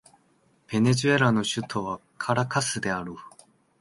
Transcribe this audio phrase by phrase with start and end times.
[0.67, 3.13] ベネズエラの首都はカラカスである